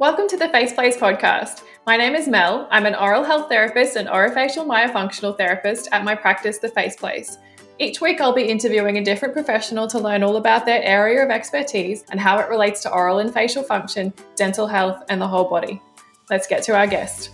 [0.00, 1.62] Welcome to the Face Place podcast.
[1.86, 2.66] My name is Mel.
[2.70, 7.36] I'm an oral health therapist and orofacial myofunctional therapist at my practice, The Face Place.
[7.78, 11.28] Each week, I'll be interviewing a different professional to learn all about their area of
[11.28, 15.50] expertise and how it relates to oral and facial function, dental health, and the whole
[15.50, 15.82] body.
[16.30, 17.28] Let's get to our guest.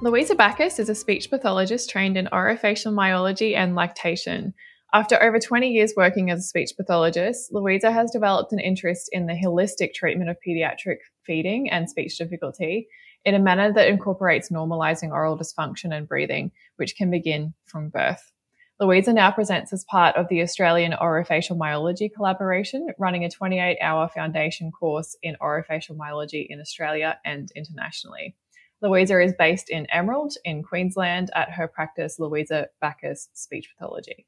[0.00, 4.54] Louisa Backus is a speech pathologist trained in orofacial myology and lactation.
[4.94, 9.26] After over 20 years working as a speech pathologist, Louisa has developed an interest in
[9.26, 12.86] the holistic treatment of pediatric feeding and speech difficulty
[13.24, 18.30] in a manner that incorporates normalizing oral dysfunction and breathing, which can begin from birth.
[18.78, 24.08] Louisa now presents as part of the Australian Orofacial Myology Collaboration, running a 28 hour
[24.08, 28.36] foundation course in orofacial myology in Australia and internationally.
[28.80, 34.26] Louisa is based in Emerald in Queensland at her practice, Louisa Backus Speech Pathology.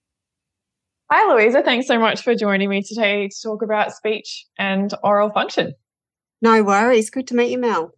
[1.09, 1.63] Hi, Louisa.
[1.63, 5.73] Thanks so much for joining me today to talk about speech and oral function.
[6.43, 7.11] No worries.
[7.11, 7.93] Good to meet you, Mel.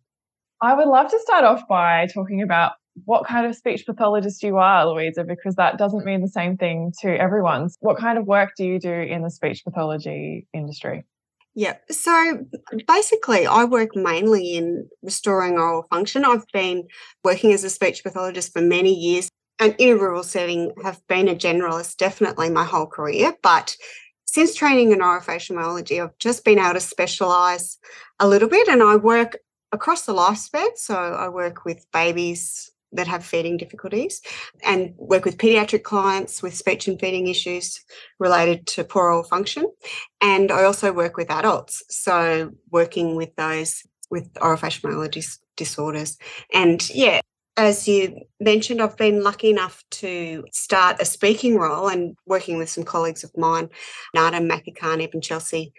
[0.61, 2.73] I would love to start off by talking about
[3.07, 6.93] what kind of speech pathologist you are, Louisa, because that doesn't mean the same thing
[7.01, 7.71] to everyone.
[7.81, 11.07] What kind of work do you do in the speech pathology industry?
[11.55, 11.77] Yeah.
[11.91, 12.45] So
[12.87, 16.27] basically, I work mainly in restoring oral function.
[16.27, 16.85] I've been
[17.25, 21.29] working as a speech pathologist for many years and in a rural setting have been
[21.29, 23.35] a generalist definitely my whole career.
[23.43, 23.77] But
[24.25, 27.79] since training in orofacial myology, I've just been able to specialise
[28.21, 29.39] a little bit and I work
[29.73, 30.77] across the lifespan.
[30.77, 34.23] So I work with babies that have feeding difficulties
[34.65, 37.81] and work with pediatric clients with speech and feeding issues
[38.19, 39.67] related to poor oral function.
[40.21, 46.17] And I also work with adults, so working with those with orofacial myology disorders.
[46.55, 47.21] And yeah,
[47.59, 52.71] as you mentioned, I've been lucky enough to start a speaking role and working with
[52.71, 53.69] some colleagues of mine,
[54.15, 55.73] Nada Makikani and Chelsea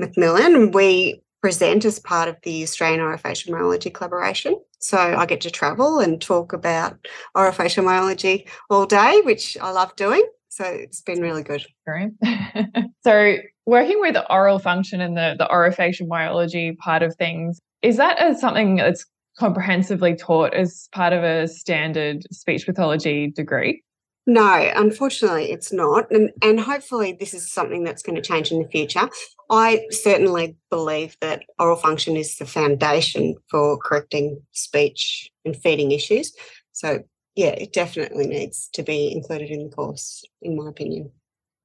[0.00, 0.74] McMillan.
[0.74, 4.58] We present as part of the Australian Orofacial Myology Collaboration.
[4.78, 9.94] So I get to travel and talk about orofacial myology all day, which I love
[9.96, 10.26] doing.
[10.48, 11.64] So it's been really good.
[13.02, 13.36] So
[13.66, 18.38] working with the oral function and the, the orofacial myology part of things, is that
[18.38, 19.06] something that's
[19.40, 23.82] comprehensively taught as part of a standard speech pathology degree?
[24.26, 26.10] No, unfortunately, it's not.
[26.12, 29.08] And, and hopefully, this is something that's going to change in the future.
[29.48, 36.32] I certainly believe that oral function is the foundation for correcting speech and feeding issues.
[36.72, 37.00] So,
[37.34, 41.10] yeah, it definitely needs to be included in the course, in my opinion.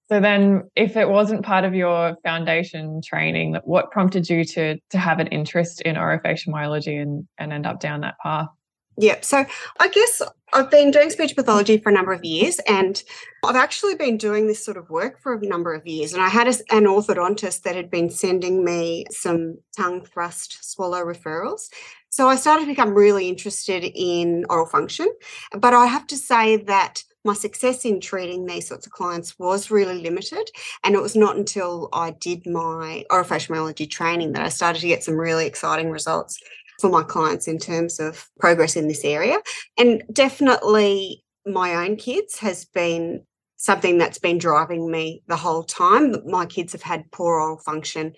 [0.08, 4.98] So then, if it wasn't part of your foundation training, what prompted you to to
[4.98, 8.50] have an interest in orofacial myology and and end up down that path?
[8.98, 9.20] Yeah.
[9.22, 9.46] So
[9.80, 10.22] I guess
[10.54, 13.04] I've been doing speech pathology for a number of years and
[13.44, 16.14] I've actually been doing this sort of work for a number of years.
[16.14, 21.70] And I had an orthodontist that had been sending me some tongue thrust swallow referrals.
[22.10, 25.08] So I started to become really interested in oral function.
[25.52, 29.72] But I have to say that my success in treating these sorts of clients was
[29.72, 30.50] really limited.
[30.84, 34.88] And it was not until I did my orofacial myology training that I started to
[34.88, 36.40] get some really exciting results
[36.80, 39.38] for my clients in terms of progress in this area.
[39.78, 43.24] And definitely my own kids has been
[43.58, 46.16] something that's been driving me the whole time.
[46.26, 48.14] My kids have had poor oral function.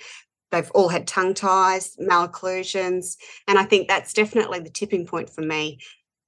[0.51, 3.15] They've all had tongue ties, malocclusions.
[3.47, 5.79] And I think that's definitely the tipping point for me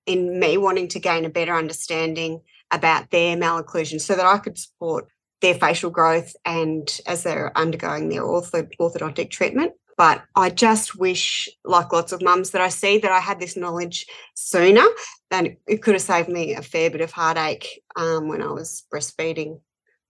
[0.09, 4.57] in me wanting to gain a better understanding about their malocclusion so that I could
[4.57, 5.07] support
[5.41, 9.73] their facial growth and as they're undergoing their orthodontic treatment.
[9.97, 13.55] But I just wish, like lots of mums that I see, that I had this
[13.55, 14.85] knowledge sooner.
[15.29, 18.85] And it could have saved me a fair bit of heartache um, when I was
[18.91, 19.59] breastfeeding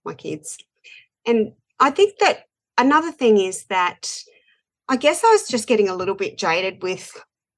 [0.04, 0.58] my kids.
[1.26, 2.44] And I think that
[2.78, 4.22] another thing is that
[4.88, 7.12] I guess I was just getting a little bit jaded with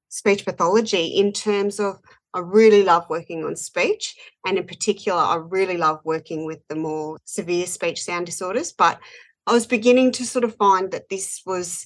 [0.09, 1.99] speech pathology in terms of
[2.33, 4.15] I really love working on speech.
[4.45, 8.71] And in particular, I really love working with the more severe speech sound disorders.
[8.71, 8.99] But
[9.45, 11.85] I was beginning to sort of find that this was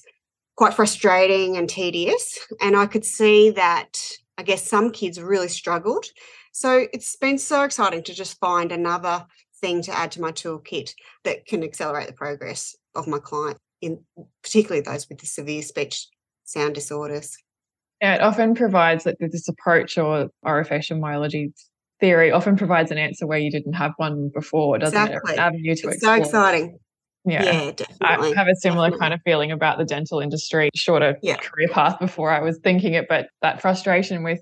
[0.56, 2.38] quite frustrating and tedious.
[2.60, 4.00] And I could see that
[4.38, 6.06] I guess some kids really struggled.
[6.52, 9.26] So it's been so exciting to just find another
[9.60, 10.92] thing to add to my toolkit
[11.24, 14.04] that can accelerate the progress of my client, in
[14.42, 16.06] particularly those with the severe speech
[16.44, 17.36] sound disorders.
[18.00, 21.52] Yeah, it often provides that this approach or orofacial myology
[22.00, 25.32] theory often provides an answer where you didn't have one before, doesn't exactly.
[25.32, 25.38] it?
[25.38, 26.16] An avenue to it's explore.
[26.16, 26.78] so exciting.
[27.24, 28.32] Yeah, yeah definitely.
[28.32, 29.00] I have a similar definitely.
[29.00, 31.36] kind of feeling about the dental industry, shorter yeah.
[31.36, 34.40] career path before I was thinking it, but that frustration with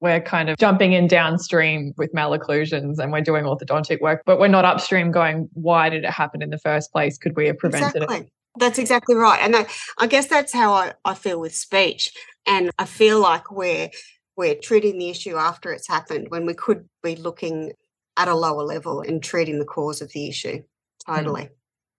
[0.00, 4.46] we're kind of jumping in downstream with malocclusions and we're doing orthodontic work, but we're
[4.46, 7.18] not upstream going, why did it happen in the first place?
[7.18, 8.18] Could we have prevented exactly.
[8.18, 8.32] it?
[8.56, 9.40] That's exactly right.
[9.42, 9.68] And that,
[9.98, 12.12] I guess that's how I, I feel with speech.
[12.46, 13.90] And I feel like we're
[14.36, 17.72] we're treating the issue after it's happened when we could be looking
[18.16, 20.62] at a lower level and treating the cause of the issue.
[21.06, 21.16] Hmm.
[21.16, 21.42] Totally.
[21.42, 21.50] Mm.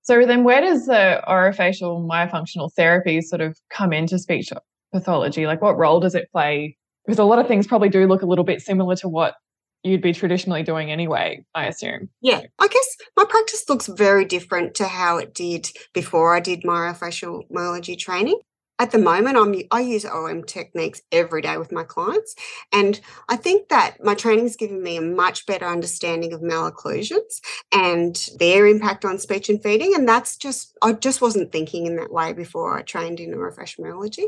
[0.02, 4.50] So then where does the orofacial myofunctional therapy sort of come into speech
[4.92, 5.46] pathology?
[5.46, 6.78] Like what role does it play?
[7.06, 9.36] Because a lot of things probably do look a little bit similar to what
[9.84, 12.10] you'd be traditionally doing anyway, I assume.
[12.22, 16.64] Yeah, I guess my practice looks very different to how it did before I did
[16.64, 18.40] myofascial myology training.
[18.82, 22.34] At the moment, I'm I use OM techniques every day with my clients,
[22.72, 22.98] and
[23.28, 27.42] I think that my training has given me a much better understanding of malocclusions
[27.74, 29.94] and their impact on speech and feeding.
[29.96, 33.82] And that's just I just wasn't thinking in that way before I trained in orofacial
[33.82, 34.28] myology.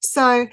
[0.00, 0.48] So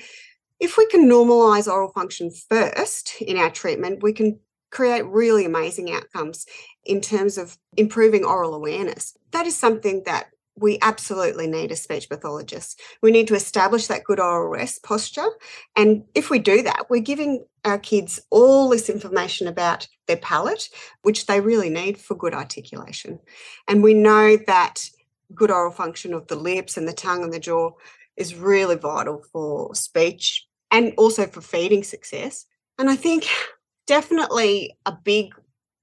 [0.59, 4.39] if we can normalize oral function first in our treatment, we can
[4.71, 6.45] create really amazing outcomes
[6.85, 9.17] in terms of improving oral awareness.
[9.31, 12.75] That is something that we absolutely need as speech pathologists.
[13.01, 15.29] We need to establish that good oral rest posture.
[15.75, 20.69] And if we do that, we're giving our kids all this information about their palate,
[21.03, 23.19] which they really need for good articulation.
[23.67, 24.89] And we know that
[25.33, 27.71] good oral function of the lips and the tongue and the jaw
[28.17, 32.45] is really vital for speech and also for feeding success.
[32.77, 33.27] And I think
[33.87, 35.33] definitely a big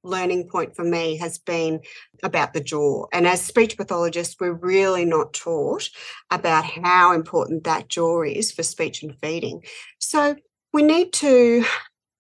[0.03, 1.81] learning point for me has been
[2.23, 3.07] about the jaw.
[3.13, 5.89] And as speech pathologists, we're really not taught
[6.31, 9.65] about how important that jaw is for speech and feeding.
[9.99, 10.37] So
[10.73, 11.65] we need to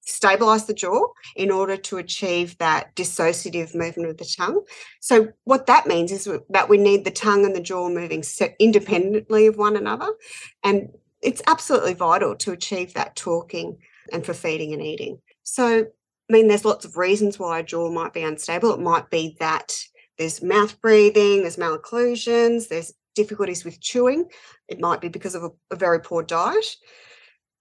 [0.06, 1.04] stabilize the jaw
[1.34, 4.62] in order to achieve that dissociative movement of the tongue.
[5.00, 8.22] So what that means is that we need the tongue and the jaw moving
[8.58, 10.08] independently of one another.
[10.62, 10.90] And
[11.22, 13.78] it's absolutely vital to achieve that talking
[14.12, 15.18] and for feeding and eating.
[15.42, 18.72] So, I mean, there's lots of reasons why a jaw might be unstable.
[18.74, 19.78] It might be that
[20.18, 24.26] there's mouth breathing, there's malocclusions, there's difficulties with chewing.
[24.68, 26.76] It might be because of a, a very poor diet.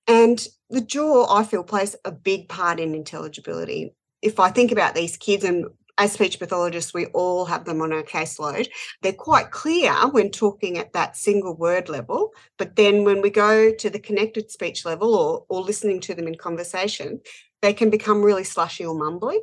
[0.07, 3.93] And the jaw, I feel, plays a big part in intelligibility.
[4.21, 5.65] If I think about these kids and
[5.97, 8.67] as speech pathologists, we all have them on our caseload.
[9.01, 13.73] They're quite clear when talking at that single word level, but then when we go
[13.73, 17.21] to the connected speech level or, or listening to them in conversation,
[17.61, 19.39] they can become really slushy or mumbly.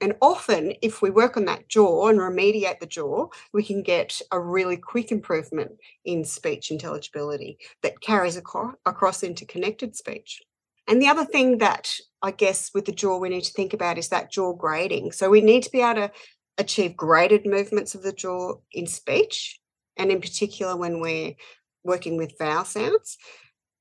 [0.00, 4.20] And often, if we work on that jaw and remediate the jaw, we can get
[4.30, 5.72] a really quick improvement
[6.04, 10.42] in speech intelligibility that carries across into connected speech.
[10.88, 11.92] And the other thing that
[12.26, 15.12] I guess with the jaw we need to think about is that jaw grading.
[15.12, 16.10] So we need to be able to
[16.58, 19.60] achieve graded movements of the jaw in speech,
[19.96, 21.34] and in particular when we're
[21.84, 23.16] working with vowel sounds.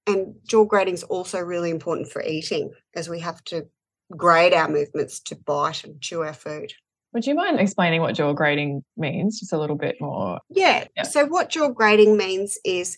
[0.06, 3.68] And jaw grading is also really important for eating, as we have to
[4.16, 6.72] grade our movements to bite and chew our food.
[7.14, 10.40] Would you mind explaining what jaw grading means just a little bit more?
[10.50, 10.86] Yeah.
[10.96, 11.04] yeah.
[11.04, 12.98] So, what jaw grading means is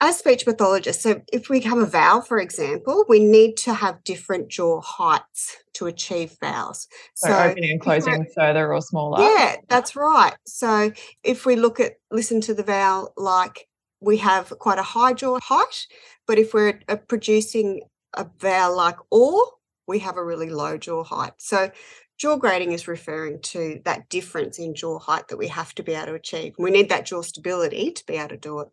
[0.00, 4.04] as speech pathologists, so if we have a vowel, for example, we need to have
[4.04, 6.86] different jaw heights to achieve vowels.
[7.14, 9.22] So, so opening and closing further or smaller.
[9.22, 10.36] Yeah, that's right.
[10.46, 10.92] So
[11.24, 13.68] if we look at listen to the vowel like
[14.00, 15.86] we have quite a high jaw height,
[16.26, 17.82] but if we're uh, producing
[18.14, 19.42] a vowel like or,
[19.88, 21.32] we have a really low jaw height.
[21.38, 21.72] So
[22.18, 25.94] jaw grading is referring to that difference in jaw height that we have to be
[25.94, 26.54] able to achieve.
[26.56, 28.68] We need that jaw stability to be able to do it.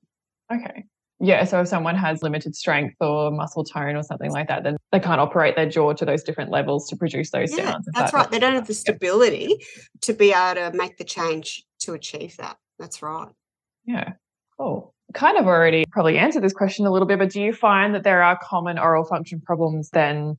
[0.54, 0.86] Okay.
[1.20, 4.76] Yeah, so if someone has limited strength or muscle tone or something like that, then
[4.92, 7.88] they can't operate their jaw to those different levels to produce those yeah, sounds.
[7.94, 8.32] That's that right.
[8.32, 9.66] They don't have the stability yeah.
[10.02, 12.58] to be able to make the change to achieve that.
[12.80, 13.30] That's right.
[13.86, 14.14] Yeah.
[14.58, 14.94] Cool.
[15.14, 18.04] Kind of already probably answered this question a little bit, but do you find that
[18.04, 20.38] there are common oral function problems then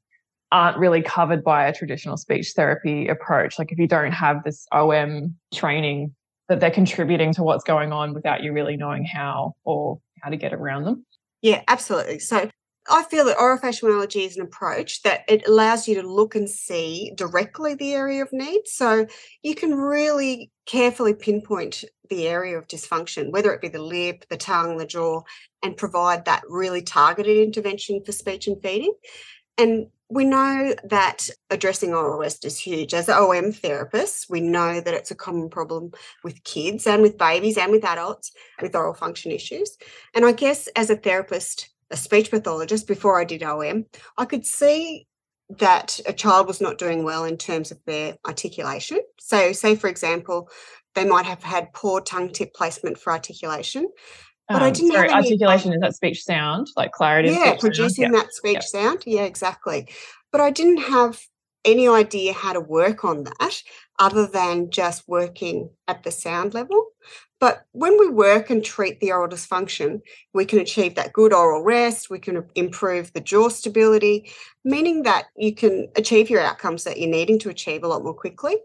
[0.53, 3.59] aren't really covered by a traditional speech therapy approach?
[3.59, 6.15] Like if you don't have this OM training,
[6.49, 10.37] that they're contributing to what's going on without you really knowing how or how to
[10.37, 11.07] get around them?
[11.43, 12.19] Yeah, absolutely.
[12.19, 12.51] So
[12.89, 16.49] I feel that orofacial myology is an approach that it allows you to look and
[16.49, 18.63] see directly the area of need.
[18.67, 19.07] So
[19.43, 24.37] you can really carefully pinpoint the area of dysfunction, whether it be the lip, the
[24.37, 25.23] tongue, the jaw,
[25.63, 28.95] and provide that really targeted intervention for speech and feeding.
[29.59, 32.95] And we know that addressing oral rest is huge.
[32.95, 35.91] As OM therapists, we know that it's a common problem
[36.23, 38.33] with kids and with babies and with adults
[38.63, 39.77] with oral function issues.
[40.15, 43.87] And I guess as a therapist, a speech pathologist, before I did OM,
[44.17, 45.07] I could see
[45.59, 49.01] that a child was not doing well in terms of their articulation.
[49.21, 50.51] So, say, for example,
[50.95, 53.89] they might have had poor tongue tip placement for articulation.
[54.49, 57.31] But um, I didn't sorry, articulation is that speech sound, like clarity.
[57.31, 59.03] Yeah, producing that speech sound.
[59.05, 59.89] Yeah, exactly.
[60.31, 61.21] But I didn't have
[61.65, 63.63] any idea how to work on that
[63.99, 66.91] other than just working at the sound level.
[67.39, 70.01] But when we work and treat the oral dysfunction,
[70.33, 74.31] we can achieve that good oral rest, we can improve the jaw stability,
[74.65, 78.15] meaning that you can achieve your outcomes that you're needing to achieve a lot more
[78.15, 78.57] quickly.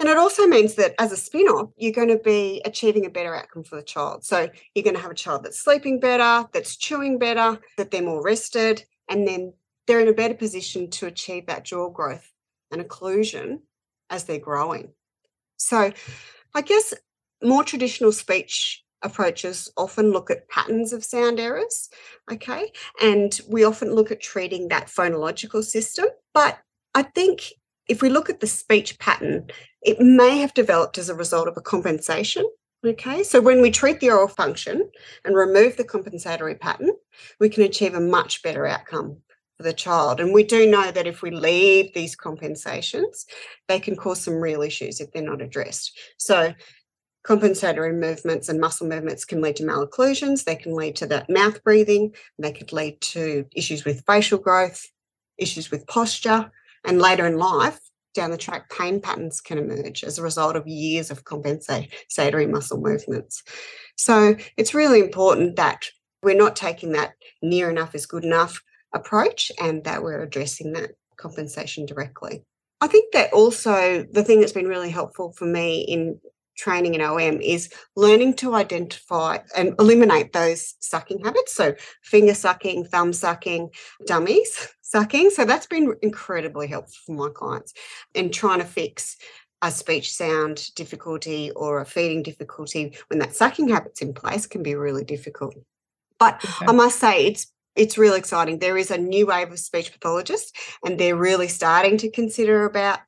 [0.00, 3.10] And it also means that as a spin off, you're going to be achieving a
[3.10, 4.24] better outcome for the child.
[4.24, 8.02] So you're going to have a child that's sleeping better, that's chewing better, that they're
[8.02, 9.52] more rested, and then
[9.86, 12.28] they're in a better position to achieve that jaw growth
[12.72, 13.60] and occlusion
[14.10, 14.92] as they're growing.
[15.56, 15.92] So
[16.54, 16.94] I guess
[17.42, 21.88] more traditional speech approaches often look at patterns of sound errors,
[22.30, 22.72] okay?
[23.00, 26.06] And we often look at treating that phonological system.
[26.34, 26.58] But
[26.94, 27.52] I think
[27.88, 29.48] if we look at the speech pattern,
[29.82, 32.48] it may have developed as a result of a compensation.
[32.84, 34.90] Okay, so when we treat the oral function
[35.24, 36.90] and remove the compensatory pattern,
[37.38, 39.18] we can achieve a much better outcome
[39.56, 40.20] for the child.
[40.20, 43.26] And we do know that if we leave these compensations,
[43.68, 45.96] they can cause some real issues if they're not addressed.
[46.16, 46.54] So,
[47.24, 51.62] compensatory movements and muscle movements can lead to malocclusions, they can lead to that mouth
[51.62, 54.84] breathing, they could lead to issues with facial growth,
[55.38, 56.50] issues with posture,
[56.84, 57.78] and later in life,
[58.14, 62.80] down the track, pain patterns can emerge as a result of years of compensatory muscle
[62.80, 63.42] movements.
[63.96, 65.86] So it's really important that
[66.22, 68.62] we're not taking that near enough is good enough
[68.94, 72.44] approach and that we're addressing that compensation directly.
[72.80, 76.20] I think that also the thing that's been really helpful for me in
[76.56, 81.54] training in OM is learning to identify and eliminate those sucking habits.
[81.54, 83.70] So, finger sucking, thumb sucking,
[84.06, 85.30] dummies sucking.
[85.30, 87.72] So, that's been incredibly helpful for my clients
[88.14, 89.16] in trying to fix
[89.62, 94.62] a speech sound difficulty or a feeding difficulty when that sucking habit's in place can
[94.62, 95.54] be really difficult.
[96.18, 96.66] But okay.
[96.66, 98.58] I must say, it's it's really exciting.
[98.58, 100.52] There is a new wave of speech pathologists,
[100.84, 102.98] and they're really starting to consider about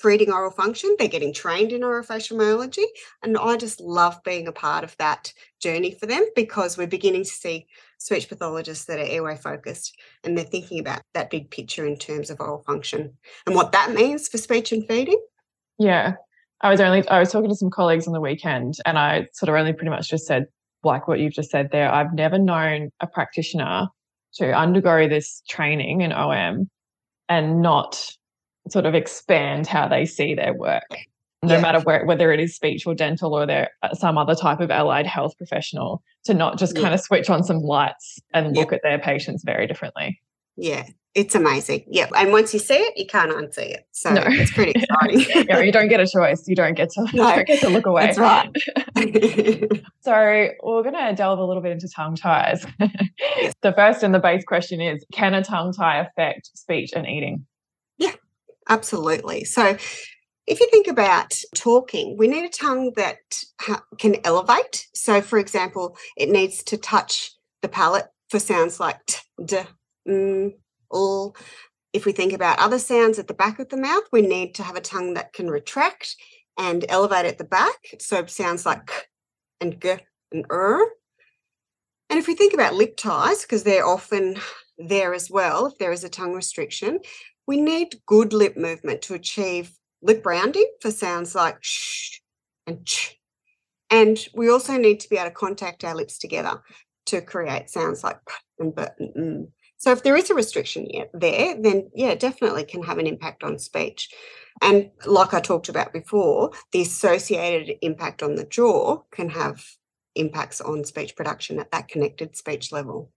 [0.00, 0.94] treating oral function.
[0.98, 2.84] They're getting trained in orofacial myology.
[3.22, 7.24] And I just love being a part of that journey for them because we're beginning
[7.24, 7.66] to see
[7.98, 12.30] speech pathologists that are airway focused and they're thinking about that big picture in terms
[12.30, 13.12] of oral function
[13.46, 15.20] and what that means for speech and feeding.
[15.78, 16.14] Yeah.
[16.62, 19.48] I was only I was talking to some colleagues on the weekend and I sort
[19.48, 20.46] of only pretty much just said
[20.82, 21.92] like what you've just said there.
[21.92, 23.88] I've never known a practitioner
[24.34, 26.70] to undergo this training in OM
[27.28, 28.10] and not
[28.68, 30.96] sort of expand how they see their work
[31.42, 31.60] no yeah.
[31.60, 34.70] matter where, whether it is speech or dental or they're uh, some other type of
[34.70, 36.82] allied health professional to not just yeah.
[36.82, 38.76] kind of switch on some lights and look yeah.
[38.76, 40.20] at their patients very differently
[40.56, 44.22] yeah it's amazing yeah and once you see it you can't unsee it so no.
[44.26, 47.46] it's pretty exciting yeah, you don't get a choice you don't get to, no, don't
[47.46, 48.50] get to look away that's right
[50.00, 52.64] so we're going to delve a little bit into tongue ties
[53.62, 57.46] the first and the base question is can a tongue tie affect speech and eating
[58.70, 59.44] Absolutely.
[59.44, 59.76] So,
[60.46, 63.18] if you think about talking, we need a tongue that
[63.98, 64.86] can elevate.
[64.94, 69.58] So, for example, it needs to touch the palate for sounds like t, d.
[71.92, 74.62] If we think about other sounds at the back of the mouth, we need to
[74.62, 76.16] have a tongue that can retract
[76.56, 77.96] and elevate at the back.
[77.98, 78.94] So, sounds like k
[79.60, 79.96] and g
[80.32, 80.80] and er.
[82.08, 84.36] And if we think about lip ties, because they're often
[84.78, 87.00] there as well, if there is a tongue restriction,
[87.50, 92.20] we need good lip movement to achieve lip rounding for sounds like sh
[92.64, 93.18] and ch.
[93.90, 96.62] And we also need to be able to contact our lips together
[97.06, 99.48] to create sounds like p and b and mm.
[99.78, 103.58] So if there is a restriction there, then yeah, definitely can have an impact on
[103.58, 104.10] speech.
[104.62, 109.64] And like I talked about before, the associated impact on the jaw can have
[110.14, 113.10] impacts on speech production at that connected speech level.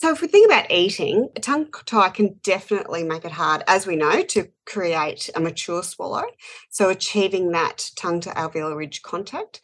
[0.00, 3.86] So, if we think about eating, a tongue tie can definitely make it hard, as
[3.86, 6.24] we know, to create a mature swallow.
[6.70, 9.60] So, achieving that tongue to alveolar ridge contact,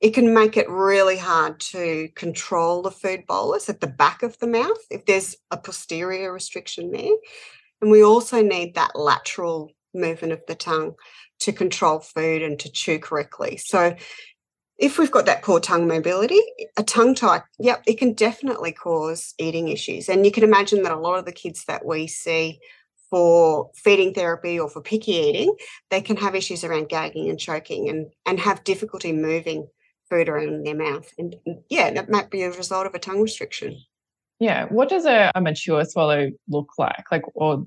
[0.00, 4.38] it can make it really hard to control the food bolus at the back of
[4.38, 7.16] the mouth if there's a posterior restriction there.
[7.80, 10.94] And we also need that lateral movement of the tongue
[11.40, 13.56] to control food and to chew correctly.
[13.56, 13.96] So,
[14.80, 16.40] if we've got that poor tongue mobility,
[16.76, 20.08] a tongue tie, yep, it can definitely cause eating issues.
[20.08, 22.58] And you can imagine that a lot of the kids that we see
[23.10, 25.54] for feeding therapy or for picky eating,
[25.90, 29.68] they can have issues around gagging and choking and, and have difficulty moving
[30.08, 31.12] food around in their mouth.
[31.18, 31.36] And
[31.68, 33.76] yeah, that might be a result of a tongue restriction.
[34.38, 34.64] Yeah.
[34.66, 37.04] What does a, a mature swallow look like?
[37.12, 37.66] Like, or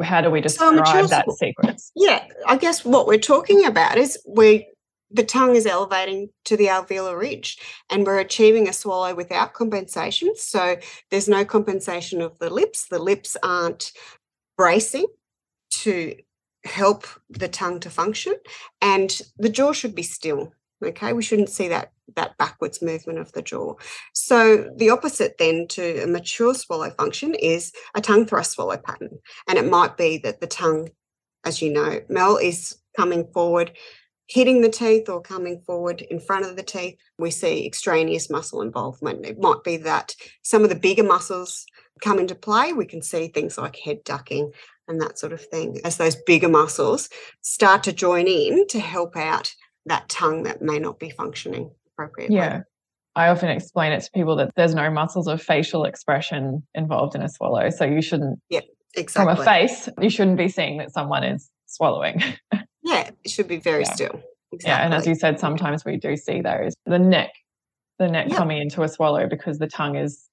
[0.00, 1.90] how do we describe so that sequence?
[1.96, 4.68] Yeah, I guess what we're talking about is we
[5.12, 7.58] the tongue is elevating to the alveolar ridge
[7.90, 10.34] and we're achieving a swallow without compensation.
[10.36, 10.76] So
[11.10, 12.86] there's no compensation of the lips.
[12.88, 13.92] The lips aren't
[14.56, 15.06] bracing
[15.70, 16.14] to
[16.64, 18.34] help the tongue to function.
[18.80, 20.52] And the jaw should be still.
[20.84, 23.74] Okay, we shouldn't see that that backwards movement of the jaw.
[24.12, 29.18] So the opposite then to a mature swallow function is a tongue thrust swallow pattern.
[29.48, 30.90] And it might be that the tongue,
[31.44, 33.72] as you know, Mel, is coming forward,
[34.26, 36.96] hitting the teeth or coming forward in front of the teeth.
[37.18, 39.26] We see extraneous muscle involvement.
[39.26, 41.66] It might be that some of the bigger muscles
[42.00, 42.72] come into play.
[42.72, 44.52] We can see things like head ducking
[44.88, 47.08] and that sort of thing as those bigger muscles
[47.40, 49.54] start to join in to help out
[49.86, 52.36] that tongue that may not be functioning appropriately.
[52.36, 52.62] Yeah.
[53.14, 57.22] I often explain it to people that there's no muscles of facial expression involved in
[57.22, 57.68] a swallow.
[57.68, 58.60] So you shouldn't, yeah,
[58.96, 59.34] exactly.
[59.34, 62.22] From a face, you shouldn't be seeing that someone is swallowing.
[63.24, 63.92] yeah, it should be very yeah.
[63.92, 64.22] still.
[64.52, 64.70] Exactly.
[64.70, 64.84] Yeah.
[64.84, 66.74] And as you said, sometimes we do see those.
[66.86, 67.30] The neck,
[67.98, 68.36] the neck yep.
[68.36, 70.28] coming into a swallow because the tongue is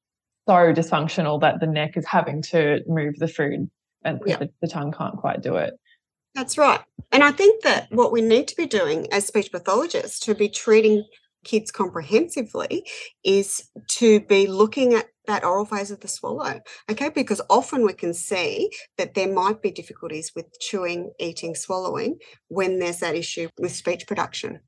[0.47, 3.69] so dysfunctional that the neck is having to move the food
[4.03, 4.39] and yep.
[4.39, 5.73] the, the tongue can't quite do it.
[6.35, 6.81] That's right.
[7.11, 10.49] And I think that what we need to be doing as speech pathologists to be
[10.49, 11.05] treating
[11.43, 12.85] kids comprehensively
[13.23, 16.59] is to be looking at that oral phase of the swallow.
[16.89, 22.17] Okay, because often we can see that there might be difficulties with chewing, eating, swallowing
[22.47, 24.59] when there's that issue with speech production.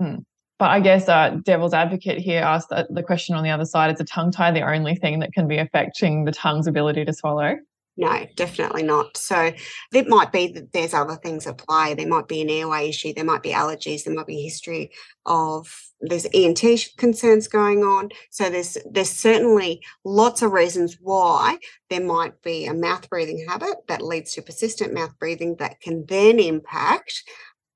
[0.00, 0.16] Hmm.
[0.58, 4.00] But I guess uh, devil's advocate here asked the question on the other side: is
[4.00, 7.56] a tongue tie the only thing that can be affecting the tongue's ability to swallow?
[7.96, 9.18] No, definitely not.
[9.18, 9.52] So
[9.92, 11.92] it might be that there's other things at play.
[11.92, 13.12] There might be an airway issue.
[13.12, 14.04] There might be allergies.
[14.04, 14.92] There might be history
[15.26, 15.70] of
[16.00, 16.62] there's ENT
[16.96, 18.08] concerns going on.
[18.30, 21.58] So there's there's certainly lots of reasons why
[21.90, 26.06] there might be a mouth breathing habit that leads to persistent mouth breathing that can
[26.06, 27.22] then impact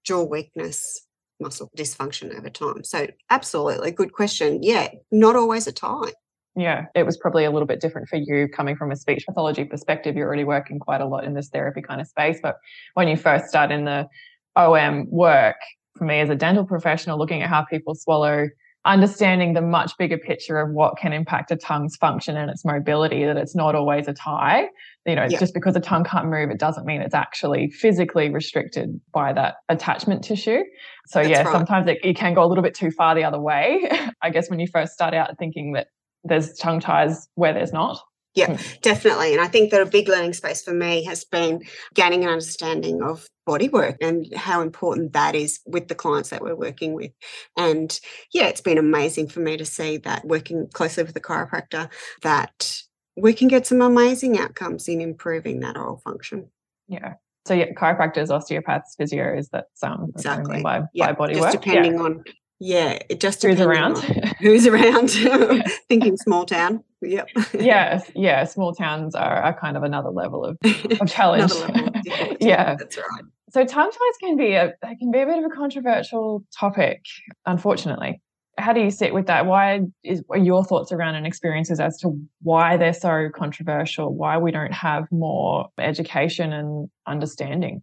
[0.02, 1.06] jaw weakness,
[1.40, 2.84] muscle dysfunction over time.
[2.84, 4.62] So absolutely good question.
[4.62, 6.12] Yeah, not always a tie.
[6.56, 9.64] Yeah, it was probably a little bit different for you coming from a speech pathology
[9.64, 10.16] perspective.
[10.16, 12.38] You're already working quite a lot in this therapy kind of space.
[12.42, 12.56] But
[12.94, 14.08] when you first start in the
[14.56, 15.56] OM work,
[15.96, 18.48] for me as a dental professional, looking at how people swallow,
[18.86, 23.24] understanding the much bigger picture of what can impact a tongue's function and its mobility,
[23.24, 24.68] that it's not always a tie.
[25.04, 25.38] You know, yeah.
[25.38, 29.56] just because a tongue can't move, it doesn't mean it's actually physically restricted by that
[29.68, 30.62] attachment tissue.
[31.06, 31.52] So, That's yeah, right.
[31.52, 33.88] sometimes it, it can go a little bit too far the other way.
[34.22, 35.88] I guess when you first start out thinking that
[36.28, 38.00] there's tongue ties where there's not.
[38.34, 38.80] Yeah, mm.
[38.82, 39.32] definitely.
[39.32, 41.62] And I think that a big learning space for me has been
[41.94, 46.42] gaining an understanding of body work and how important that is with the clients that
[46.42, 47.12] we're working with.
[47.56, 47.98] And
[48.34, 51.88] yeah, it's been amazing for me to see that working closely with the chiropractor
[52.22, 52.76] that
[53.16, 56.50] we can get some amazing outcomes in improving that oral function.
[56.88, 57.14] Yeah.
[57.46, 61.52] So yeah, chiropractors, osteopaths, physios, that's um exactly by, yeah, by body just work.
[61.52, 62.02] Depending yeah.
[62.02, 62.24] on
[62.58, 63.98] yeah, it just who's around.
[64.40, 65.10] who's around?
[65.88, 66.82] Thinking small town.
[67.02, 67.28] Yep.
[67.54, 68.44] yeah, yeah.
[68.44, 70.58] Small towns are, are kind of another level of,
[71.00, 71.52] of challenge.
[71.52, 73.24] level of yeah, that's right.
[73.50, 77.02] So tongue ties can be a they can be a bit of a controversial topic,
[77.44, 78.20] unfortunately.
[78.58, 79.44] How do you sit with that?
[79.44, 84.14] Why is are your thoughts around and experiences as to why they're so controversial?
[84.14, 87.82] Why we don't have more education and understanding?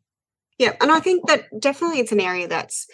[0.57, 2.87] Yeah, and I think that definitely it's an area that's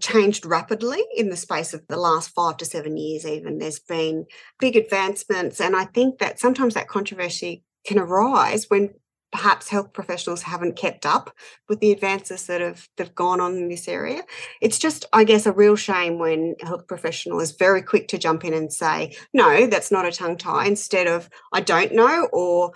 [0.00, 3.58] changed rapidly in the space of the last five to seven years, even.
[3.58, 4.26] There's been
[4.58, 5.60] big advancements.
[5.60, 8.94] And I think that sometimes that controversy can arise when
[9.32, 11.32] perhaps health professionals haven't kept up
[11.68, 14.22] with the advances that have that gone on in this area.
[14.60, 18.18] It's just, I guess, a real shame when a health professional is very quick to
[18.18, 22.28] jump in and say, no, that's not a tongue tie, instead of I don't know,
[22.32, 22.72] or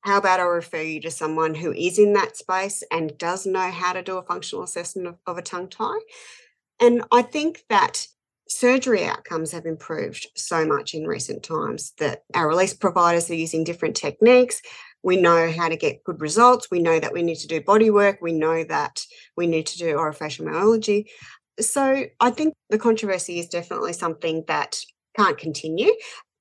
[0.00, 3.70] how about I refer you to someone who is in that space and does know
[3.70, 6.00] how to do a functional assessment of, of a tongue tie?
[6.82, 8.06] And I think that
[8.48, 13.62] surgery outcomes have improved so much in recent times that our release providers are using
[13.62, 14.60] different techniques.
[15.04, 16.70] We know how to get good results.
[16.70, 18.18] We know that we need to do body work.
[18.20, 19.00] We know that
[19.36, 21.06] we need to do orofacial myology.
[21.60, 24.80] So I think the controversy is definitely something that
[25.16, 25.92] can't continue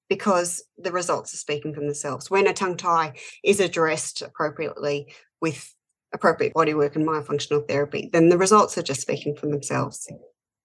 [0.09, 2.31] because the results are speaking for themselves.
[2.31, 5.71] When a tongue tie is addressed appropriately with
[6.13, 10.09] appropriate body work and myofunctional therapy, then the results are just speaking for themselves.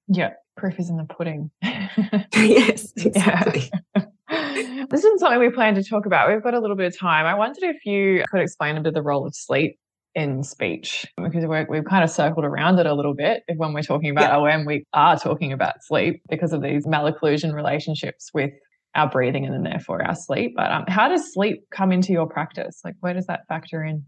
[0.09, 1.51] Yeah, proof is in the pudding.
[1.63, 3.71] yes, exactly.
[4.29, 6.29] this isn't something we plan to talk about.
[6.29, 7.27] We've got a little bit of time.
[7.27, 9.79] I wondered if you could explain a bit the role of sleep
[10.15, 13.43] in speech because we have kind of circled around it a little bit.
[13.57, 14.57] When we're talking about yeah.
[14.57, 18.51] OM, we are talking about sleep because of these malocclusion relationships with
[18.95, 20.55] our breathing and then therefore our sleep.
[20.57, 22.81] But um, how does sleep come into your practice?
[22.83, 24.05] Like, where does that factor in?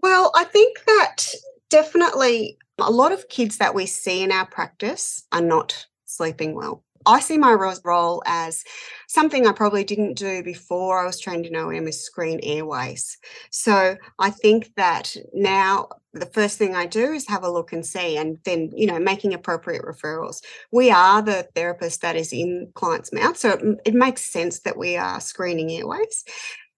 [0.00, 1.26] Well, I think that
[1.70, 6.84] definitely a lot of kids that we see in our practice are not sleeping well.
[7.06, 7.52] I see my
[7.84, 8.64] role as
[9.08, 13.18] something I probably didn't do before I was trained in OM is screen airways.
[13.50, 17.84] So I think that now the first thing I do is have a look and
[17.84, 20.42] see, and then, you know, making appropriate referrals.
[20.70, 23.36] We are the therapist that is in client's mouth.
[23.36, 26.24] So it, it makes sense that we are screening airways.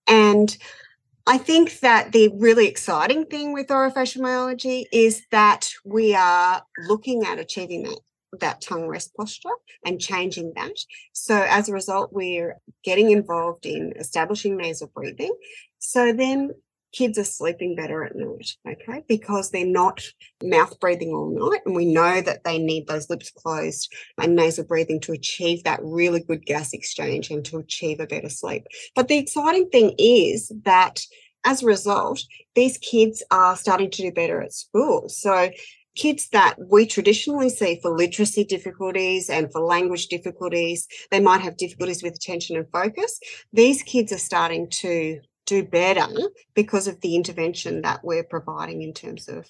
[0.07, 0.57] And
[1.27, 7.25] I think that the really exciting thing with orofacial myology is that we are looking
[7.25, 7.99] at achieving that
[8.41, 9.49] that tongue rest posture
[9.85, 10.73] and changing that.
[11.13, 15.35] So as a result, we're getting involved in establishing nasal breathing.
[15.79, 16.51] So then
[16.95, 20.01] kids are sleeping better at night, okay, because they're not
[20.43, 21.61] mouth breathing all night.
[21.67, 25.81] And we know that they need those lips closed and nasal breathing to achieve that
[25.83, 28.67] really good gas exchange and to achieve a better sleep.
[28.95, 31.03] But the exciting thing is that
[31.45, 32.23] as a result,
[32.55, 35.09] these kids are starting to do better at school.
[35.09, 35.51] So
[35.95, 41.57] kids that we traditionally see for literacy difficulties and for language difficulties, they might have
[41.57, 43.21] difficulties with attention and focus.
[43.53, 46.07] These kids are starting to do better
[46.55, 49.47] because of the intervention that we're providing in terms of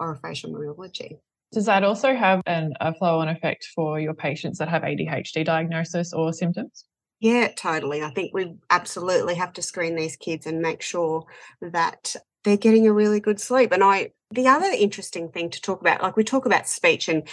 [0.00, 1.18] orofacial myology.
[1.52, 5.44] Does that also have an, a flow on effect for your patients that have ADHD
[5.44, 6.84] diagnosis or symptoms?
[7.20, 8.02] Yeah, totally.
[8.02, 11.24] I think we absolutely have to screen these kids and make sure
[11.62, 13.72] that they're getting a really good sleep.
[13.72, 17.26] And I, the other interesting thing to talk about, like we talk about speech and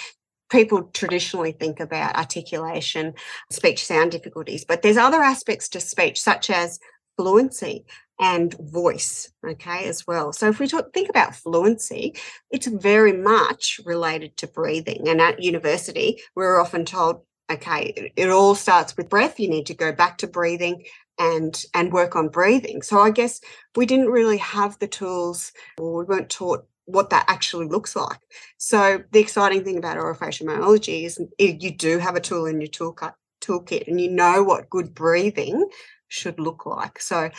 [0.49, 3.13] people traditionally think about articulation,
[3.51, 6.79] speech sound difficulties, but there's other aspects to speech, such as
[7.17, 7.85] fluency
[8.19, 10.33] and voice, okay, as well.
[10.33, 12.15] So if we talk, think about fluency,
[12.51, 15.07] it's very much related to breathing.
[15.07, 17.21] And at university, we're often told,
[17.51, 19.39] okay, it all starts with breath.
[19.39, 20.85] You need to go back to breathing
[21.19, 22.81] and and work on breathing.
[22.81, 23.39] So I guess
[23.75, 28.19] we didn't really have the tools or we weren't taught what that actually looks like.
[28.57, 32.69] So the exciting thing about orofacial myology is you do have a tool in your
[32.69, 35.67] toolkit toolkit and you know what good breathing
[36.13, 36.99] should look like.
[37.01, 37.29] So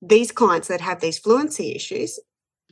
[0.00, 2.18] these clients that have these fluency issues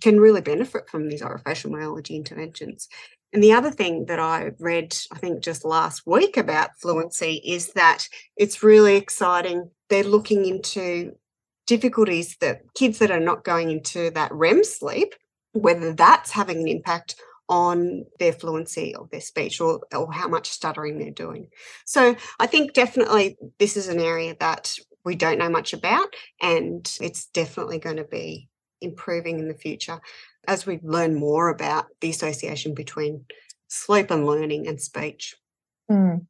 [0.01, 2.89] can really benefit from these orofacial myology interventions.
[3.33, 7.73] And the other thing that I read, I think just last week about fluency is
[7.75, 9.71] that it's really exciting.
[9.89, 11.13] They're looking into
[11.67, 15.15] difficulties that kids that are not going into that REM sleep,
[15.53, 17.15] whether that's having an impact
[17.49, 21.49] on their fluency of their speech or, or how much stuttering they're doing.
[21.85, 24.75] So I think definitely this is an area that
[25.05, 26.09] we don't know much about,
[26.41, 28.49] and it's definitely going to be
[28.81, 30.01] improving in the future
[30.49, 33.25] as we learn more about the association between
[33.69, 35.37] sleep and learning and speech.
[35.91, 36.27] Mm.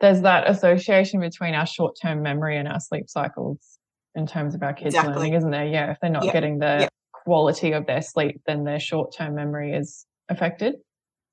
[0.00, 3.58] There's that association between our short term memory and our sleep cycles
[4.14, 5.14] in terms of our kids exactly.
[5.14, 5.66] learning, isn't there?
[5.66, 6.32] Yeah, if they're not yep.
[6.32, 6.92] getting the yep.
[7.12, 10.74] quality of their sleep, then their short term memory is affected.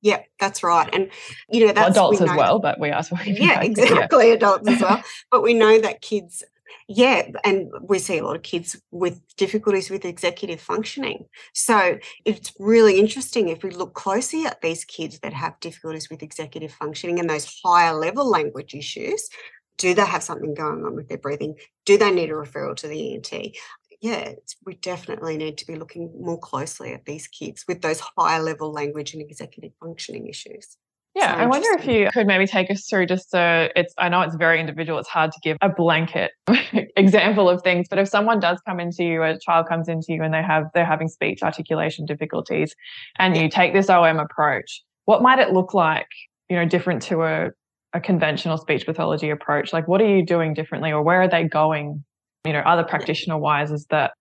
[0.01, 0.89] Yeah, that's right.
[0.93, 1.09] And
[1.49, 4.33] you know, that's well, adults we as well, but we are talking Yeah, exactly, yeah.
[4.33, 5.03] adults as well.
[5.31, 6.43] But we know that kids
[6.87, 11.25] yeah, and we see a lot of kids with difficulties with executive functioning.
[11.53, 16.23] So it's really interesting if we look closely at these kids that have difficulties with
[16.23, 19.29] executive functioning and those higher level language issues.
[19.77, 21.55] Do they have something going on with their breathing?
[21.85, 23.55] Do they need a referral to the ENT?
[24.01, 24.33] Yeah,
[24.65, 28.71] we definitely need to be looking more closely at these kids with those higher level
[28.71, 30.77] language and executive functioning issues.
[31.13, 34.21] Yeah, I wonder if you could maybe take us through just a, it's, I know
[34.21, 34.97] it's very individual.
[34.97, 36.31] It's hard to give a blanket
[36.95, 40.23] example of things, but if someone does come into you, a child comes into you
[40.23, 42.73] and they have, they're having speech articulation difficulties
[43.19, 46.07] and you take this OM approach, what might it look like,
[46.49, 47.49] you know, different to a,
[47.91, 49.73] a conventional speech pathology approach?
[49.73, 52.05] Like, what are you doing differently or where are they going,
[52.45, 54.13] you know, other practitioner wise is that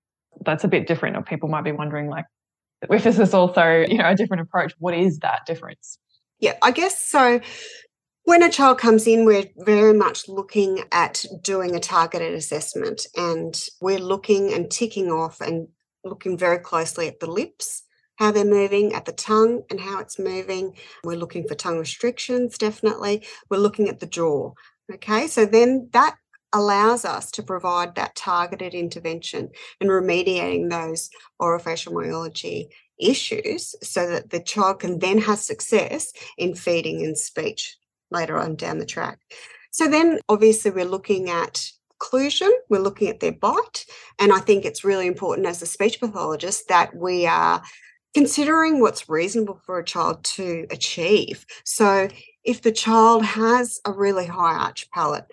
[0.44, 2.24] that's a bit different or people might be wondering like,
[2.90, 5.98] if this is also, you know, a different approach, what is that difference?
[6.40, 7.40] Yeah, I guess so.
[8.24, 13.58] When a child comes in, we're very much looking at doing a targeted assessment and
[13.80, 15.68] we're looking and ticking off and
[16.04, 17.82] looking very closely at the lips,
[18.16, 20.76] how they're moving, at the tongue and how it's moving.
[21.04, 23.26] We're looking for tongue restrictions, definitely.
[23.50, 24.52] We're looking at the jaw.
[24.92, 26.16] Okay, so then that
[26.52, 29.50] allows us to provide that targeted intervention
[29.80, 32.68] and remediating those orofacial myology
[33.00, 37.76] issues so that the child can then have success in feeding and speech
[38.10, 39.18] later on down the track.
[39.70, 43.86] So then obviously we're looking at occlusion, we're looking at their bite,
[44.18, 47.62] and I think it's really important as a speech pathologist that we are
[48.14, 51.46] considering what's reasonable for a child to achieve.
[51.64, 52.08] So
[52.42, 55.26] if the child has a really high arch palate,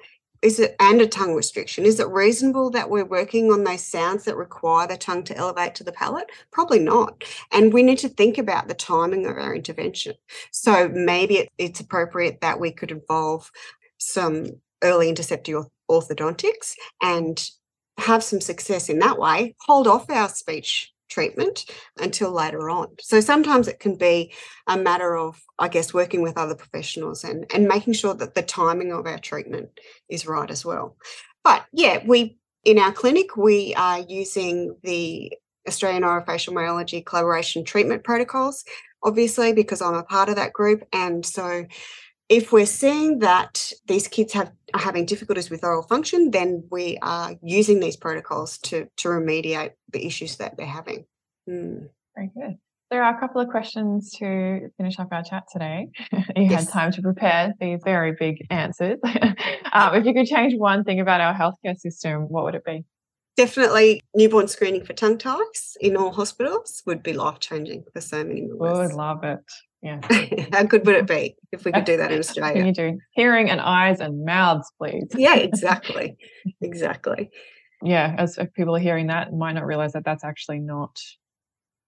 [0.48, 1.86] is it and a tongue restriction.
[1.86, 5.76] Is it reasonable that we're working on those sounds that require the tongue to elevate
[5.76, 6.30] to the palate?
[6.52, 7.26] Probably not.
[7.52, 10.16] And we need to think about the timing of our intervention.
[10.52, 13.52] So maybe it, it's appropriate that we could involve
[13.98, 14.46] some
[14.82, 17.50] early interceptive orthodontics and
[17.98, 21.66] have some success in that way, hold off our speech treatment
[22.00, 22.90] until later on.
[23.00, 24.34] So sometimes it can be
[24.68, 28.42] a matter of, I guess, working with other professionals and, and making sure that the
[28.42, 29.70] timing of our treatment
[30.10, 30.98] is right as well.
[31.44, 35.34] But yeah, we in our clinic we are using the
[35.68, 38.64] Australian Orofacial Myology Collaboration Treatment Protocols,
[39.04, 40.84] obviously, because I'm a part of that group.
[40.94, 41.66] And so
[42.30, 46.98] if we're seeing that these kids have are having difficulties with oral function, then we
[47.02, 51.06] are using these protocols to to remediate the issues that they're having.
[51.50, 51.90] Mm.
[52.16, 52.58] Very good.
[52.90, 55.90] There are a couple of questions to finish up our chat today.
[56.12, 56.66] you yes.
[56.66, 58.98] had time to prepare these very big answers.
[59.74, 62.86] um, if you could change one thing about our healthcare system, what would it be?
[63.36, 68.24] Definitely newborn screening for tongue ties in all hospitals would be life changing for so
[68.24, 69.44] many Would love it.
[69.82, 70.00] Yeah.
[70.52, 72.66] How good would it be if we could do that in Australia?
[72.66, 75.08] you do hearing and eyes and mouths, please.
[75.16, 76.18] yeah, exactly.
[76.62, 77.30] Exactly.
[77.84, 81.00] Yeah, as if people are hearing that, might not realize that that's actually not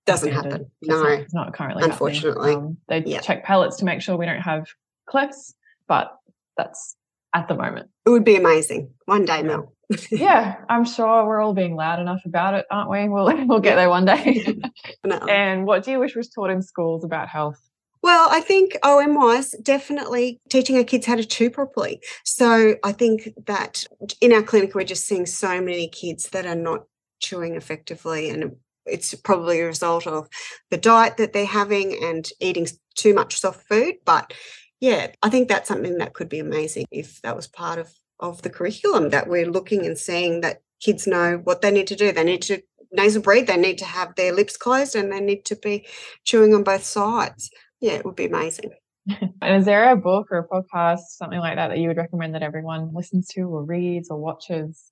[0.05, 0.71] doesn't happen.
[0.81, 1.83] No, it's not, currently.
[1.83, 3.21] Unfortunately, um, they yeah.
[3.21, 4.67] check palates to make sure we don't have
[5.07, 5.53] clefts,
[5.87, 6.15] but
[6.57, 6.95] that's
[7.33, 7.89] at the moment.
[8.05, 9.73] It would be amazing one day, Mel.
[10.11, 13.07] yeah, I'm sure we're all being loud enough about it, aren't we?
[13.07, 14.57] We'll we'll get there one day.
[15.05, 15.17] no.
[15.17, 17.59] And what do you wish was taught in schools about health?
[18.01, 22.01] Well, I think OM wise, definitely teaching our kids how to chew properly.
[22.23, 23.83] So I think that
[24.21, 26.85] in our clinic, we're just seeing so many kids that are not
[27.19, 28.29] chewing effectively.
[28.29, 30.29] And it's probably a result of
[30.71, 33.95] the diet that they're having and eating too much soft food.
[34.05, 34.33] But
[34.79, 38.41] yeah, I think that's something that could be amazing if that was part of, of
[38.43, 42.13] the curriculum that we're looking and seeing that kids know what they need to do.
[42.13, 42.61] They need to
[42.93, 45.85] nasal breathe, they need to have their lips closed, and they need to be
[46.23, 48.71] chewing on both sides yeah, it would be amazing.
[49.41, 52.35] and is there a book or a podcast, something like that, that you would recommend
[52.35, 54.91] that everyone listens to or reads or watches?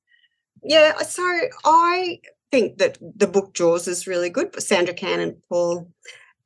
[0.64, 1.24] Yeah, so
[1.66, 2.20] I
[2.52, 5.92] think that the book Jaws is really good, for Sandra Kahn and Paul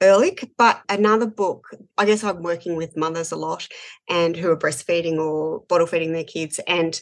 [0.01, 0.49] Ehrlich.
[0.57, 3.67] But another book, I guess I'm working with mothers a lot
[4.09, 6.59] and who are breastfeeding or bottle feeding their kids.
[6.67, 6.99] And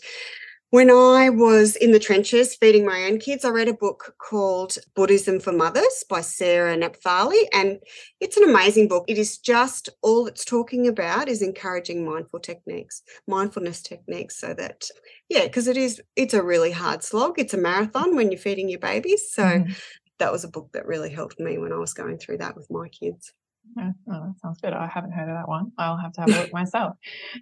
[0.72, 4.78] when I was in the trenches feeding my own kids, I read a book called
[4.96, 7.80] Buddhism for Mothers by Sarah Napthali, and
[8.20, 9.06] it's an amazing book.
[9.08, 14.86] It is just all it's talking about is encouraging mindful techniques, mindfulness techniques, so that
[15.28, 17.40] yeah, because it is it's a really hard slog.
[17.40, 19.24] It's a marathon when you're feeding your babies.
[19.32, 19.72] So mm-hmm.
[20.20, 22.68] that was a book that really helped me when I was going through that with
[22.70, 23.34] my kids.
[23.76, 24.74] Yeah, oh, that sounds good.
[24.74, 25.72] I haven't heard of that one.
[25.80, 26.96] I'll have to have a look myself.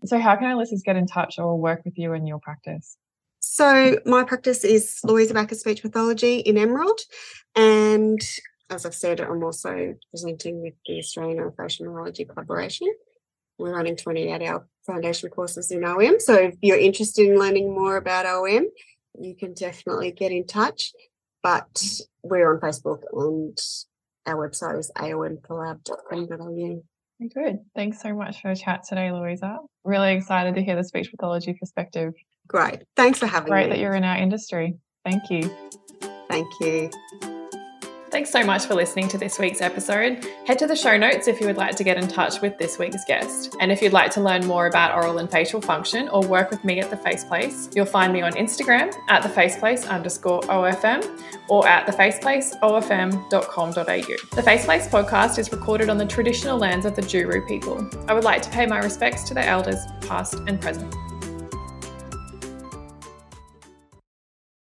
[0.05, 2.97] So, how can our listeners get in touch or work with you in your practice?
[3.49, 6.99] So my practice is Louisa Backus Speech Pathology in Emerald.
[7.55, 8.19] And
[8.69, 12.93] as I've said, I'm also presenting with the Australian Orofacial Myology Collaboration.
[13.57, 16.19] We're running 28 hour foundation courses in OM.
[16.19, 18.67] So if you're interested in learning more about OM,
[19.19, 20.91] you can definitely get in touch.
[21.41, 21.83] But
[22.23, 23.57] we're on Facebook and
[24.25, 26.83] our website is aomcollab.com.au.
[27.33, 27.59] Good.
[27.75, 29.57] Thanks so much for the chat today, Louisa.
[29.83, 32.13] Really excited to hear the speech pathology perspective.
[32.47, 32.83] Great.
[32.95, 33.67] Thanks for having Great me.
[33.67, 34.75] Great that you're in our industry.
[35.05, 35.55] Thank you.
[36.29, 36.89] Thank you.
[38.09, 40.25] Thanks so much for listening to this week's episode.
[40.45, 42.79] Head to the show notes if you would like to get in touch with this
[42.79, 43.57] week's guest.
[43.59, 46.63] And if you'd like to learn more about oral and facial function or work with
[46.63, 51.05] me at The Face Place, you'll find me on Instagram at thefaceplace underscore OFM
[51.49, 54.35] or at thefaceplaceofm.com.au.
[54.35, 57.85] The Face Place podcast is recorded on the traditional lands of the Juru people.
[58.07, 60.95] I would like to pay my respects to the elders, past and present.